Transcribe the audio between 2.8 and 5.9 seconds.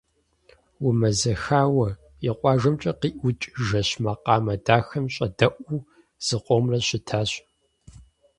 къиӀукӀ жэщ макъамэ дахэм щӀэдэӀуу,